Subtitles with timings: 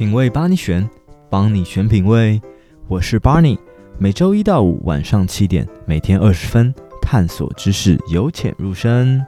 [0.00, 0.88] 品味帮你选，
[1.28, 2.40] 帮你选品味。
[2.88, 3.58] 我是 Barney，
[3.98, 9.22] 每周一到五晚上七点，每天二十分，探索知识，由浅入深。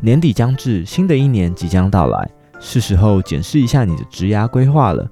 [0.00, 5.08] 年底将至，新的一年即将到来，是时候检视一下你的职涯规划了。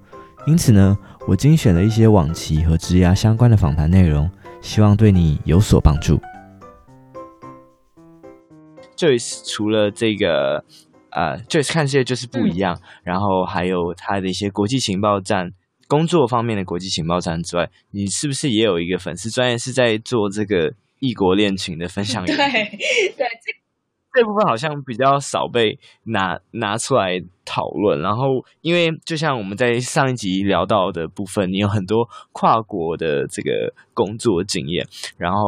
[0.49, 0.99] 因此呢，
[1.29, 4.29] 我精选了一些往期和职涯相关的访谈内容，
[4.61, 6.21] 希望对你有所帮助。
[8.97, 10.65] Joyce 除了这个，
[11.19, 15.51] 呃，Joyce 看世界就是不一样，嗯、然后还有他的一些国际情报站
[15.89, 22.25] 工作方面的国际情报站之外，你是不是也有一个粉丝专业是在做这个异国恋情的分享？
[22.25, 22.47] 对 对，
[23.19, 23.53] 这
[24.15, 28.01] 这部分好像比较少被拿拿出来讨论。
[28.01, 35.41] 然后，因为就像我们在上一集聊到的部分，你有很多跨国的这个工作经验，然后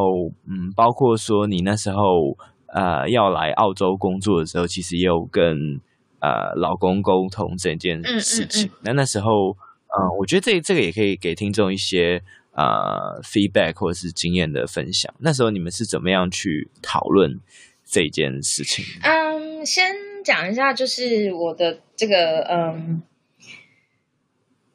[0.48, 2.36] 嗯，包括说你那时候。
[2.72, 5.80] 呃，要来澳洲工作的时候，其实也有跟
[6.20, 8.66] 呃老公沟通这件事情。
[8.66, 9.56] 嗯嗯嗯、那那时候，
[9.88, 15.12] 呃，我觉得这这个也可以给听众一些呃 feedback 或者是经验的分享。
[15.18, 17.40] 那时候你们是怎么样去讨论
[17.84, 18.84] 这件事情？
[19.02, 19.92] 嗯，先
[20.24, 23.02] 讲一下，就是我的这个嗯，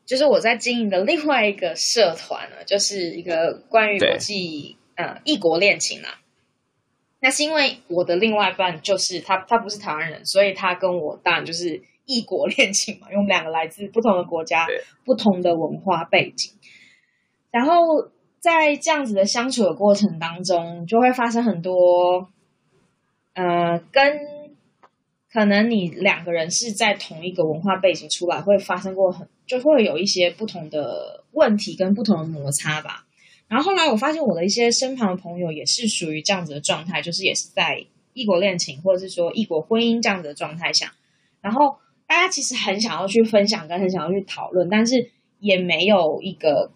[0.06, 6.20] 就是我在经营的另外一个社团呢，就是一个关于国际呃异国恋情啊。
[7.26, 14.68] 那是因为我的另外一半就是他，他不是台湾人，所以他跟我当然就是异国恋情嘛，因为我们两个来自不同的国家，
[15.04, 16.52] 不同的文化背景。
[17.50, 17.74] 然后
[18.40, 22.30] 在这样子的相处的过程当中，就会发生很多，
[23.34, 24.20] 呃，跟
[25.34, 33.08] 可能你两个人是在同一个文化背景出来，会发生过很，就会有一些不同的问题跟不同的摩擦吧。
[33.48, 40.94] 然后后来我发现我的一些身旁的朋友也是属于这样子的状态，就是也是在异国恋情或者是说异国婚姻这样子的状态下，
[41.42, 46.72] 然后大家其实很想要去分享跟很想要去讨论，但是也没有一个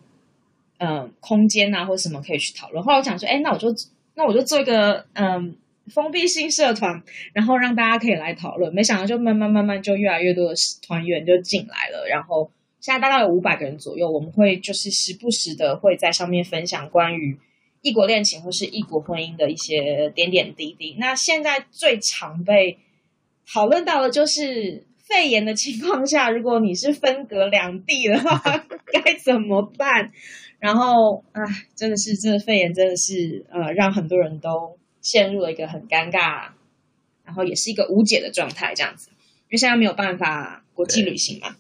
[0.78, 2.83] 嗯、空间啊或什么可以去讨论。
[2.83, 3.67] 后来我想说，哎，那我就
[4.14, 5.58] 那我就做一个嗯、
[5.88, 7.02] 封闭性社团，
[7.33, 8.72] 然后让大家可以来讨论。
[8.73, 10.55] 没想到就慢慢慢慢就越来越多的
[10.86, 12.52] 团员就进来了，然后。
[12.80, 17.38] 现在大概有五百个人左右，我们会就是时不时的会在上面分享关于
[17.82, 20.95] 异国恋情或是异国婚姻的一些点点滴滴。
[21.00, 22.78] 那现在最常被
[23.52, 28.40] 讨论到的就是肺炎的情况下，如果你是分隔两地的话，
[28.92, 30.11] 该怎么办？
[30.60, 31.42] 然后，唉，
[31.76, 36.50] 真的是，这个肺炎真的是呃，让很多人都陷入了一个很尴尬，
[37.23, 41.56] 然后也是一个无解的状态，这样子，因为现在没有办法国际旅行嘛。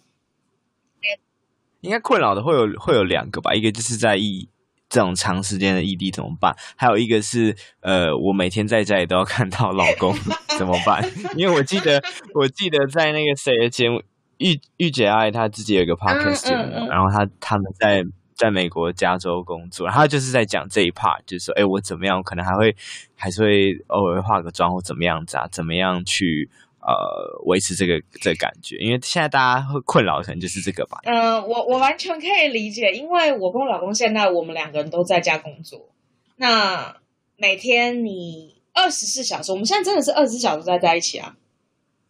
[1.81, 4.49] 应该困扰的会有会有两个吧，一个就是在异
[4.89, 10.15] 这种长时间的异地怎么办，还有一个是呃，我每天在家里都要看到老公
[10.57, 11.03] 怎么办？
[11.35, 12.01] 因为我记得
[12.33, 14.01] 我记得在那个谁的节目，
[14.39, 18.03] 御御姐爱她自己有一个 podcast 节目，嗯嗯嗯、然后她他们在
[18.35, 22.75] 在美国加州工作，然后就是在讲这一 part，就是说，哎，我怎么样，可能还会
[23.15, 26.49] 还是会偶尔化个妆或怎么样子啊，怎么样去。
[26.81, 30.97] 呃，维持这个这个感觉，因为现在大家会困扰，可能就是这个吧。
[31.03, 35.89] 嗯、我我完全可以理解，因为我跟我老公现在我们两个人都在家工作，
[36.37, 36.95] 那
[37.35, 41.35] 每天你二十四小时，我们现在真的是二十四小时在在一起啊，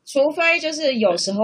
[0.06, 1.42] 除非就是有时候，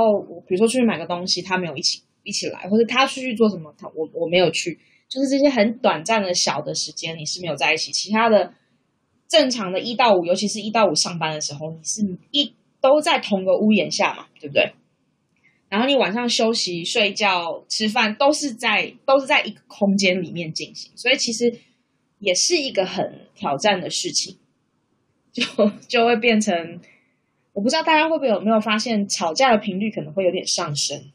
[0.47, 8.53] 比如说出去买个东西，他没有一起一起来，或者他出去做什么，他我我没有去，就是这些很短暂的小的时间，你是没有在一起，其他的
[9.28, 12.53] 正常的一到五，尤其是一到五上班的时候，你是一。
[12.88, 14.73] 都在同个屋檐下嘛，对不对？
[15.68, 21.51] 然后你晚上休息、睡觉、吃饭，都是在都是在一个空间里面进行，所以其实
[22.19, 24.38] 也是一个很挑战的事情，
[25.34, 25.44] 就
[25.88, 26.79] 就会变成，
[27.53, 31.12] 我不知道大家会不会有没有发现，吵架的频率可能会有点上升。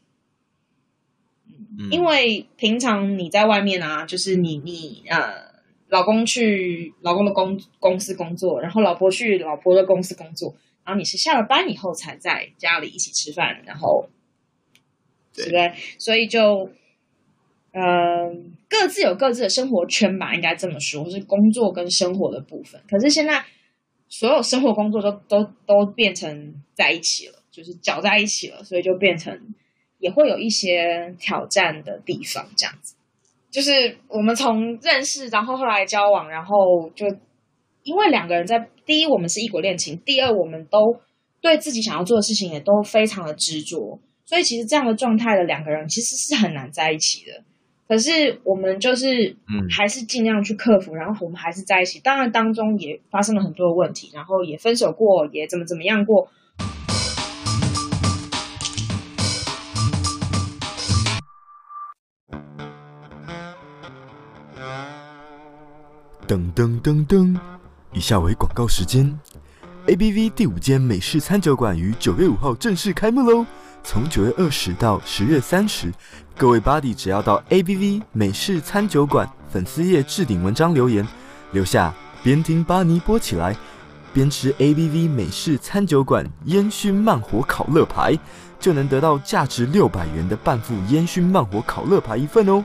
[1.79, 5.33] 嗯，因为平常你在外面啊，就是你你呃，
[5.87, 10.53] 老公去老公的公公司工作，然后老婆去老婆的公司工作。
[10.83, 14.09] 然后你是下了班以后才在家里一起吃饭，然后，
[15.33, 15.73] 对不对？
[15.99, 16.69] 所以就，
[17.71, 18.35] 嗯、呃，
[18.67, 22.81] 各自有各自的生活圈吧，应该这么说，是工作跟生活的部分。
[22.89, 23.43] 可是现在
[24.09, 29.39] 所有生活工作都都都变成在一起了，就是搅在一起了，所以就变成
[29.99, 32.47] 也会有一些挑战的地方。
[32.57, 32.95] 这样子，
[33.51, 37.05] 就是我们从认识，然后后来交往，然后就。
[37.83, 40.99] 因为两个人在第一我们是异国恋情第二我们都
[41.39, 43.97] 对自己想要做的事情也都非常的执着。
[44.25, 47.41] 所以其实这样的状态的两个人其实是很难在一起的。
[47.87, 49.37] 可是我们就是
[49.69, 52.01] 还是尽量去克服然后我们还是在一起。
[52.01, 56.27] 当然当中也发生了很多的问题然后也分手过也怎么怎么样过。
[66.27, 67.60] 噔噔噔噔。
[67.93, 69.19] 以下为广告时间。
[69.87, 73.45] ABV 第五间美式餐酒馆于九月五号正式开幕喽！
[73.83, 75.91] 从九月二十到十月三十，
[76.37, 81.05] 各位 Body 只要到 ABV 美式餐酒馆粉丝页置顶文章留言，
[81.51, 81.93] 留下
[82.23, 83.55] 边听巴尼播起来，
[84.13, 88.17] 边吃 ABV 美式餐酒馆烟熏慢火烤乐排，
[88.59, 92.63] 就能得到价值六百元的半副烟熏慢火烤乐排一份哦。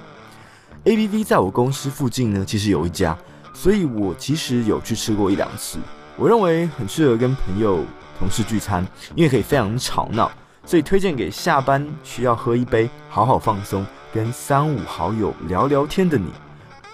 [0.84, 3.16] ABV 在我公司附近呢，其实有一家，
[3.56, 5.78] 所以我其实有去吃过一两次。
[6.14, 7.82] 我认为很适合跟朋友、
[8.18, 10.30] 同事聚餐，因为可以非常吵闹，
[10.66, 16.30] 所以推荐给下班需要喝一杯、好好放松、跟三五好友聊聊天的你。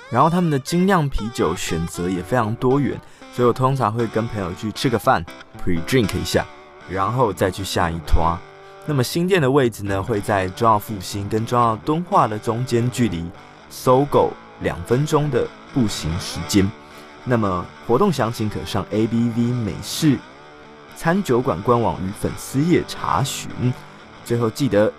[0.08, 2.96] 然后他们的精酿啤酒选择也非常多元，
[3.32, 5.24] 所以我通常会跟朋友去吃个饭
[5.64, 6.46] ，pre-drink 一下，
[6.88, 8.38] 然后再去下一摊。
[8.86, 13.28] 那么新店的位置呢，会在中澳复兴跟中澳敦化的中间距离。
[13.68, 14.30] 搜狗
[14.60, 16.70] 两分钟的步行时间，
[17.24, 20.18] 那么活动详情可上 ABV 美式
[20.96, 23.50] 餐酒馆官网与粉丝页查询。
[24.24, 24.92] 最后记得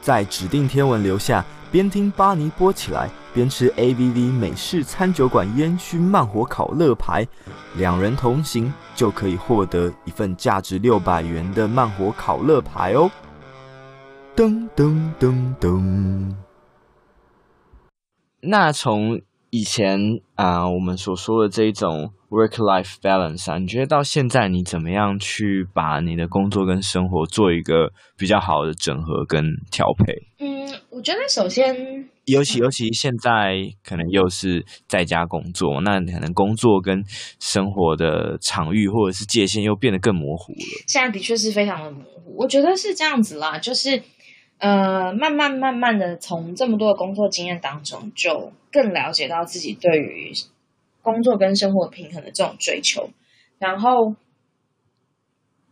[0.00, 7.26] 在指定天文留下边听巴尼播起来边吃 ABV 美式餐酒馆烟熏慢火烤乐牌，
[7.76, 13.10] 两人同行就可以获得一份价值六百元的慢火烤乐牌哦。
[14.36, 16.34] 噔噔噔噔。
[18.40, 19.98] 那从以前
[20.34, 30.12] 啊、呃，我们所说的这一种 work-life balance 啊，你觉得到现在你怎么样去把你的工作跟生活做一个比较好的整合跟调配？
[30.44, 31.74] 嗯，我觉得首先，
[32.26, 37.02] 尤其尤其现在可能又是在家工作，那可能工作跟
[37.40, 40.84] 生活的场域或者是界限又变得更模糊了。
[40.86, 44.02] 现在的确是非常的模糊，我觉得是这样子啦，就是。
[44.58, 50.32] 呃，慢慢慢慢的从这么多的工作经验当中，就更了解到自己对于
[51.00, 53.10] 工作跟生活平衡的这种追求。
[53.60, 54.16] 然后，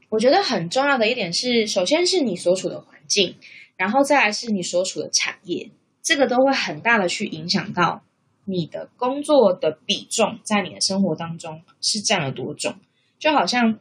[0.08, 3.34] 我觉得很重要的一点是，首先是你所处的环境，
[3.76, 8.02] 然后再来是你所处的产业，这个都会很大的去影响到
[8.44, 12.76] 你的工作的比重在你的生活当中是占了多重，
[13.18, 13.80] 就好像。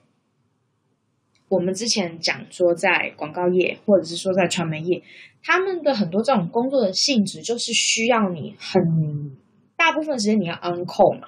[1.48, 5.04] 我们之前讲说，在广告业或者是说在传媒业，
[5.44, 9.38] 他们的很多这种工作的性质，就是需要你很
[9.78, 11.28] 大部分时间你要 on call 嘛。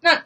[0.00, 0.24] 那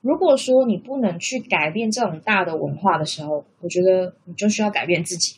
[0.00, 5.36] 如果说你不能去改变这种大的文化的时候，我觉得你就需要改变自己，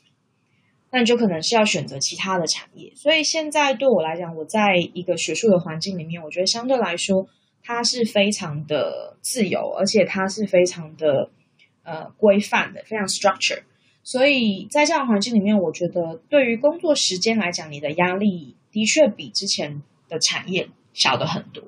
[0.93, 2.93] 那你就可能是要选择其他的产业。
[2.94, 7.26] 所以现在对我来讲，我在一个学术的环境里面，我觉得相对来说，
[7.64, 11.31] 它是非常的自由，而且它是非常的。
[11.86, 13.62] 呃，规范的非常 structure，
[14.02, 21.62] 所以在这样的环境里面，我觉得对于工作时间来讲，你的压力的确比之前的产业小的很多，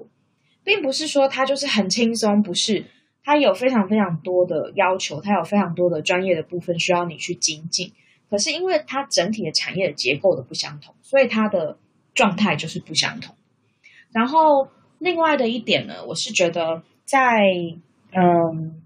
[0.65, 2.85] 并不是说它就是很轻松，不是，
[3.23, 7.93] 它有非常非常多的要求，它有非常多的专业的部分需要你去精进。
[8.29, 11.79] 可是因为它整体的产业的结构的不相同，所以它的
[12.13, 13.37] 状态就是不相同。
[14.11, 14.69] 然后
[14.99, 17.41] 另外的一点呢，我是觉得在
[18.11, 18.83] 嗯。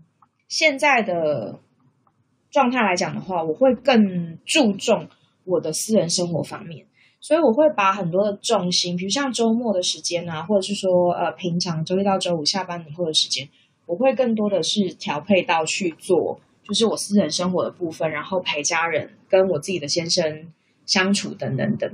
[0.52, 1.58] 现在的
[2.50, 5.08] 状态来讲的话，我会更注重
[5.44, 6.84] 我的私人生活方面，
[7.22, 13.48] 所以我会把很多的重心，比如像周末的时间啊，或者是说呃平常周一到周五下班以后的时间，
[13.86, 20.52] 我会更多的是调配到去做，就是我私人生活的部分，然后陪家人、跟我自己的先生
[20.84, 21.90] 相处等等等。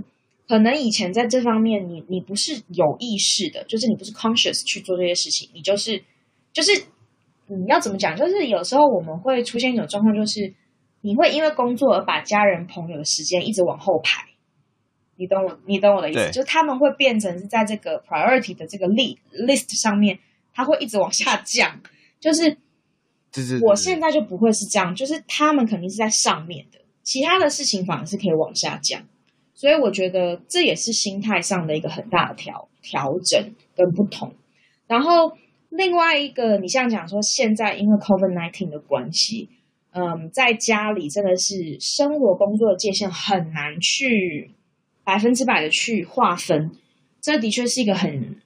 [0.48, 6.02] 可能以前在这方面你，你不是有意识的，就是你不是 conscious 去做这些事情，你就是
[6.52, 6.72] 就是。
[7.48, 8.14] 你要怎么讲？
[8.14, 10.52] 就是有时候我们会出现一种状况，就是
[11.00, 14.22] 你会因为工作而把家人朋友的时间一直往后排。
[15.16, 16.30] 你懂我，你懂我的意思？
[16.30, 20.18] 就是他们会变成是在这个 priority 的这个 list list 上面，
[20.52, 21.80] 他会一直往下降。
[22.20, 22.56] 就是，
[23.32, 29.02] 就是我现在就不会是这样，就是他们肯定是在上面的，其他的事情反而是可以往下降。
[29.54, 34.34] 所以我觉得这也是心态上的一个很大的调调整跟不同。
[34.86, 35.32] 然后。
[35.70, 39.50] 另外一个，你像讲说，现在因为 COVID-19 的关系，
[39.92, 44.50] 嗯，在家里真的是生活工作的界限很难去
[45.04, 46.70] 百分之百的去划分，
[47.20, 48.36] 这的确是一个很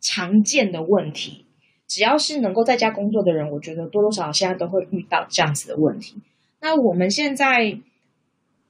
[0.00, 1.46] 常见的问题。
[1.88, 6.16] 只要是能够在家工作的人，我觉得多多少少现在都会遇到这样子的问题。
[6.60, 7.78] 那我们现在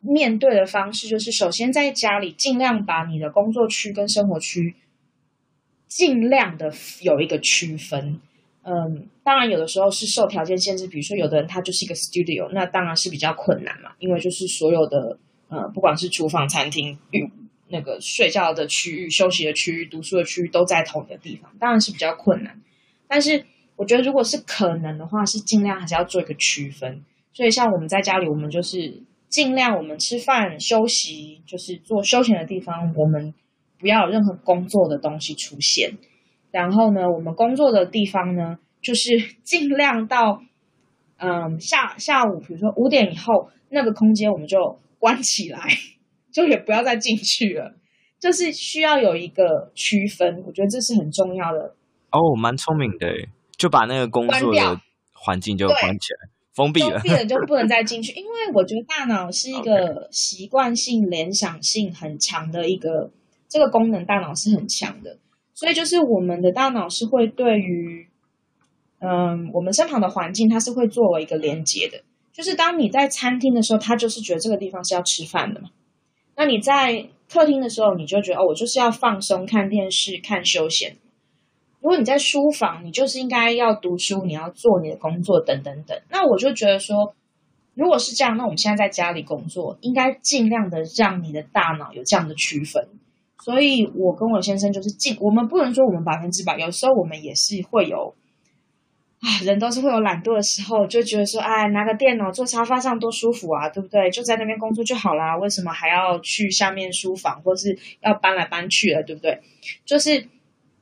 [0.00, 4.74] 面对的方式，就是首先在家里尽量把你的工作区跟生活区。
[5.96, 8.20] 尽量的有一个区分，
[8.64, 16.98] 嗯，当然有的时候是受条件限制，比如说有的人他就是一个 studio，那当然是比较困难嘛，因为就是所有的，呃，不管是厨房、餐厅、
[17.68, 22.60] 那个睡觉的区域、休息的区域、读书的区域都在同一个地方，当然是比较困难。
[23.08, 27.02] 但是我觉得如果是可能的话，是尽量还是要做一个区分。
[27.32, 33.32] 所以像我们在家里，我们就是尽量我们吃饭休息，就是做休闲的地方，我们
[33.78, 35.98] 不要有任何工作的东西出现。
[36.50, 40.42] 然后呢，我们工作的地方呢，就是 尽量到
[41.18, 45.60] 嗯下下午，比如说五点以后，那个空间我们就关起来，
[46.32, 47.74] 就也不要再进去了。
[48.18, 51.74] 就是需要有一个区分，我觉得这是很重要的。
[52.10, 53.06] 哦，蛮聪明的，
[53.58, 54.80] 就把那个工作的
[55.12, 58.18] 环境就关起来，封闭了，封闭了就不能再进去。
[58.18, 63.10] 因为我觉得大脑是一个 习惯性、联想性很强的一个
[63.48, 65.18] 这个功能，大脑是很强的。
[65.54, 68.06] 所以就是我们的大脑是会对于
[69.00, 72.02] 嗯我们身旁的环境，它是会作为一个连接的。
[72.32, 75.70] 就是当你在餐厅的时候，它就是觉得这个地方是要吃饭的嘛。
[76.36, 80.96] 那你在客厅的时候，你就觉得哦，我就是要放松、看电视、看休闲。
[81.80, 85.98] 如果你在书房，你就是应该要读书，你要做你的工作，等等等。
[86.10, 87.14] 那我就觉得说，
[87.74, 92.86] 如果是这样，那我们现在在家里工作，应该尽量的让你的大脑有这样的区分。
[93.46, 98.12] 所以我跟我先生就是尽，我们不能说我们百分之百，有时候我们也是会有。
[99.20, 104.10] 啊，人都是会有懒惰的时候，就觉得说，哎，拿个电脑坐沙发上多舒服啊，对不对？
[104.10, 109.40] 就在那边工作就好啦，为什么还要去下面书房，或是要搬来搬去了，对不对？
[109.84, 110.26] 就是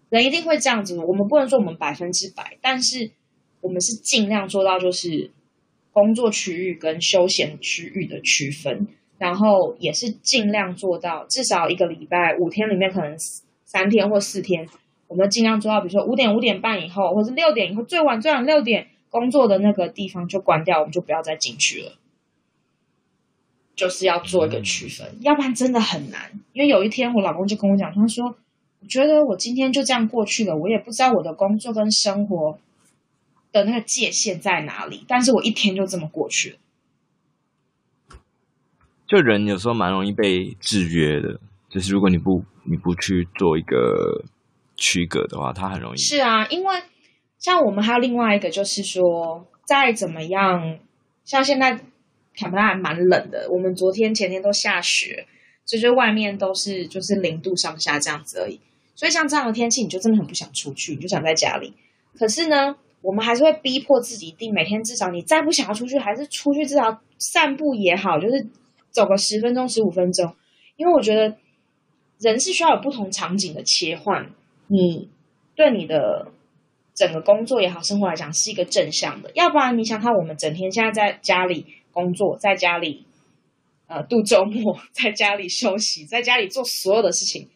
[0.08, 0.98] 人一定会这样子。
[0.98, 3.10] 我们不能说我们百分之百，但是
[3.60, 5.30] 我们是尽量做到，就是
[5.92, 8.88] 工作区域跟休闲区域的区分，
[9.24, 13.16] 然后也是尽量做到至少一个礼拜五天里面，可能
[13.64, 14.68] 三天或四天。
[15.08, 21.92] 我们尽量做到，比如说五点五点半以后，或者六点以后，最晚最晚六点工作的那个地方就关掉，我们就不要再进去了。
[23.74, 26.30] 就是要做一个区分，嗯、要不然真的很难。
[26.52, 28.26] 因为有一天我老公就跟我讲，他说
[28.82, 32.58] ：“我觉得我今天就这样过去了，我也不知道我的工作跟生活
[33.52, 36.56] 的那个界限在哪里，但是我一天就这么过去了。”
[39.06, 44.24] 就人有时候蛮容易被制约的，就是如果你不你不去做一个。
[44.76, 45.96] 区隔的话，它很容易。
[45.96, 46.82] 是啊，因为
[47.38, 50.80] 像我们还有另外一个，就是说，再怎么样，
[51.24, 51.78] 像现在
[52.36, 53.46] 坎培拉还蛮冷的。
[53.52, 55.28] 我们昨天前天都下雪，
[55.64, 58.58] 所以就外面都是就是零度上下这样子而已。
[58.96, 61.72] 所以像这样的天气，你就真的很不想出去，你就想在家里。
[62.18, 68.44] 可是呢，我们还是会逼迫自己，定每天至少你再不想要出去，还是出去至少散步也好，就是
[68.94, 70.34] 走个十分钟、十五分钟。
[70.76, 71.36] 因为我觉得
[72.18, 74.30] 人是需要有不同场景的切换。
[74.68, 75.10] 你
[75.54, 76.28] 对你的
[76.94, 83.04] 整个工作也好，生活来讲是一个正向的，要不然你想看我们整天现在在家里工作，在家里
[83.86, 87.48] 呃度周末，在家里休息，在家里做所有的事情，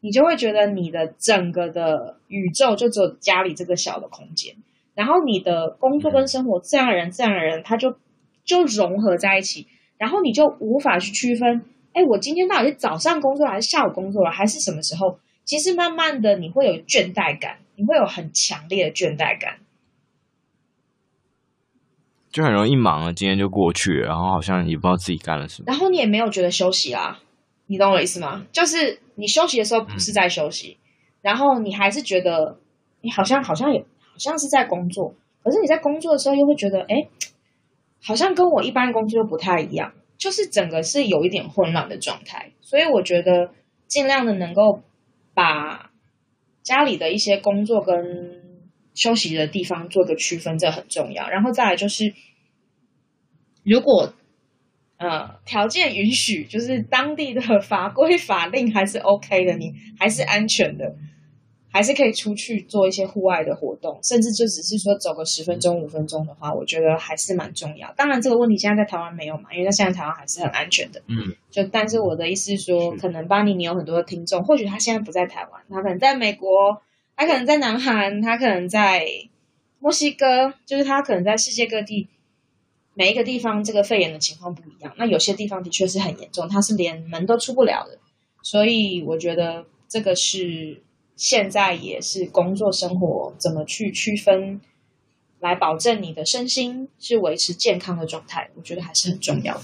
[0.00, 4.56] 你就会觉得你的整个的宇宙就只有家里这个小的空间，
[4.94, 7.96] 然后你的工作跟生活自然而然自然而然它就
[8.44, 9.66] 就融合在一起，
[9.98, 15.18] 然后你就无法去区分，哎，我今天到底是早上工作还是下午工作了，还是什么时候？
[15.44, 19.58] 其实慢慢的，你会有倦怠感，你会有很强烈的倦怠感，
[22.32, 27.20] 就很容易忙了，今天就过去了，然后好像也不知道自己干了什么，然后你也没有觉得休息啦，
[27.66, 28.46] 你懂我意思吗？
[28.52, 30.82] 就是你休息的时候不是在休息，嗯、
[31.20, 32.58] 然后你还是觉得
[33.02, 37.06] 你好像好像也好像是在工作，可是你在工作的时候又会觉得，哎，
[38.04, 43.50] 好像跟我一般工作又不太一样，就是整个是有一点混乱的状态，所以我觉得
[43.88, 44.82] 尽量的能够。
[45.36, 45.90] 把
[46.62, 48.40] 家里的一些工作跟
[48.94, 51.28] 休息的地方做个区分，这很重要。
[51.28, 52.14] 然后再来就是，
[53.64, 54.14] 如果
[54.96, 60.94] 呃条件允许，就是当地的法规法令还是 OK 的，你还是安全的。
[61.74, 67.92] 还是可以出去做一些户外的活动，甚至就只是说走个十分钟、五分钟的话，我觉得还是蛮重要。
[67.96, 71.02] 当然，这个问题现在在台湾没有嘛，因为在现在台湾还是很安全的。
[71.08, 76.80] 嗯，就但是我的意思是说，可能巴尼你有很多的听众，或许他现在不在台湾，他可能在美国，
[77.16, 79.04] 他可能在南韩，他可能在
[79.80, 82.06] 墨西哥，就是他可能在世界各地
[82.94, 84.94] 每一个地方，这个肺炎的情况不一样。
[84.96, 87.98] 那有些地方的确是很严重，他是连门都出不了的。
[88.44, 90.83] 所以我觉得这个是。
[91.16, 94.60] 现在也是工作生活怎么去区分，
[95.38, 99.62] 来保证你的身心是维持健康的状态，我觉得还是很重要的。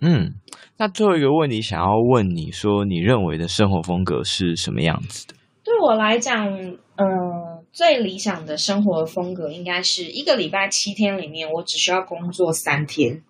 [0.00, 0.34] 嗯，
[0.76, 5.34] 那最后一个问题想要问你说，你认为的生活风格是什么样子的？
[5.64, 13.24] 对我来讲，嗯、呃，最理想的生活风格应该是一个礼拜七天里面，我只需要工作三天，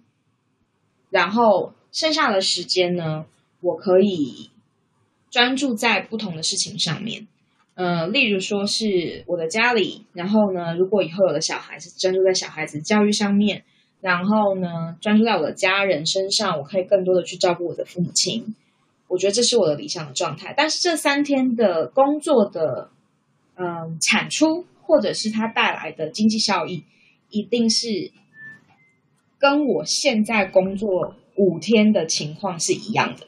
[1.09, 3.25] 然后剩下的时间呢，
[3.62, 4.50] 我可以。
[5.37, 7.26] 专注在不同的事情上面，
[7.75, 13.62] 呃，例如说是我的家里，然后呢，如果以后有了小孩，是专注在小孩子教育上面，
[14.00, 18.55] 然后呢，专注在我的家人身上，我可以更多的去照顾我的父母亲。
[19.09, 20.55] 我觉得这是我的理想的状态。
[20.57, 22.88] 但是这三天的工作的，
[23.57, 26.83] 嗯、产出或者是它带来的经济效益，
[27.28, 28.11] 一定是
[29.38, 33.26] 跟我现在工作五天的情况是一样的。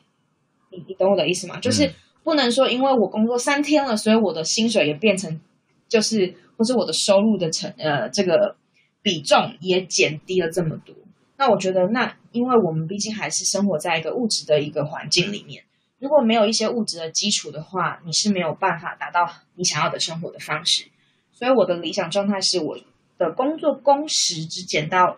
[0.70, 1.58] 你你懂我的意思吗？
[1.60, 1.86] 就是。
[1.86, 1.94] 嗯
[2.24, 5.40] 不能说，因为我工作三天了，所以我的薪水也变成，
[5.88, 8.54] 就是或是我的收入的成呃这个
[9.00, 10.94] 比重也减低了这么多。
[11.38, 15.64] 那我觉得，那因为我们毕竟还是生活在一个物质的一个环境里面，
[16.00, 20.84] 如果没有一些物质的基础的话，你是没有办法达到你想要的生活的方式。
[21.32, 22.76] 所以我的理想状态是我
[23.16, 25.16] 的工作工时只减到，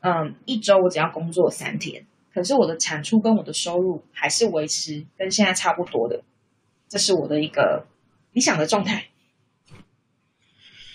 [0.00, 2.06] 嗯，一周我只要工作三天。
[2.34, 6.22] 可是我的产出跟我的收入还是维持跟现在差不多的，
[6.88, 7.86] 这是我的一个
[8.32, 9.06] 理想的状态。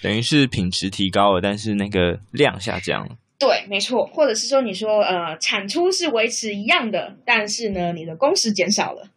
[0.01, 3.15] 等于是品质提高了，但是那个量下降了。
[3.39, 4.05] 对，没错。
[4.05, 9.09] 或者是说，你说呃，产出是维持一样的，但是呢，你的工时减少了。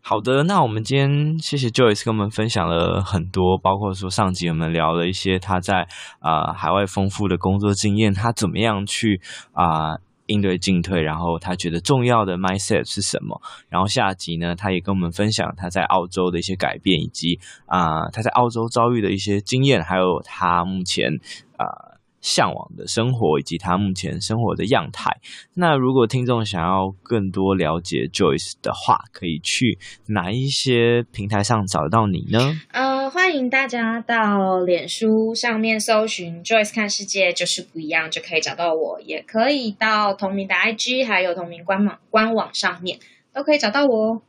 [0.00, 5.86] 好的，那我们今天谢谢 Joyce 跟我们分享了很多，包括说上集我们聊了一些他在
[6.18, 9.20] 啊、呃、海外丰富的工作经验，他怎么样去
[9.52, 9.92] 啊。
[9.92, 10.00] 呃
[10.32, 13.40] 应对进退，然后他觉得重要的 myset 是什么？
[13.68, 21.12] 然后下集呢，他也跟我们分享他在澳洲的一些改变，以及啊、他在澳洲遭遇的一些经验，还有他目前
[21.56, 21.91] 啊。
[22.22, 25.20] 向往的生活以及他目前生活的样态。
[25.54, 32.38] 那如果听众想要更多了解 Joyce 的话，可以去哪一些平台上找到你呢？
[32.70, 39.00] 呃，欢迎大家到脸书上面搜寻 Joyce 看世界就是不一样，就可以找到我。
[39.02, 43.00] 也可以到同名的 IG，还有同名官网官网上面
[43.34, 44.22] 都可以找到我哦。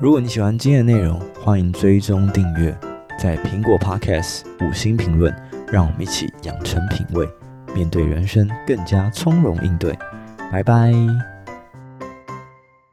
[0.00, 2.76] 如果你喜欢今天的内容，欢迎追踪订阅。
[3.18, 5.34] 在苹果 Podcast 五星评论，
[5.70, 7.28] 让我们一起养成品味，
[7.74, 9.96] 面对人生更加从容应对。
[10.50, 11.31] 拜拜。